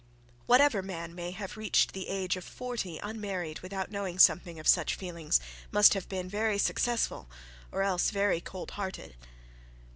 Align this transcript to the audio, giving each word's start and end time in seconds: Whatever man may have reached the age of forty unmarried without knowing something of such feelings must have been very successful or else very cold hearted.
Whatever 0.47 0.81
man 0.81 1.13
may 1.13 1.29
have 1.29 1.57
reached 1.57 1.93
the 1.93 2.07
age 2.09 2.35
of 2.35 2.43
forty 2.43 2.97
unmarried 3.03 3.59
without 3.59 3.91
knowing 3.91 4.17
something 4.17 4.57
of 4.57 4.67
such 4.67 4.95
feelings 4.95 5.39
must 5.69 5.93
have 5.93 6.09
been 6.09 6.27
very 6.27 6.57
successful 6.57 7.29
or 7.71 7.83
else 7.83 8.09
very 8.09 8.41
cold 8.41 8.71
hearted. 8.71 9.15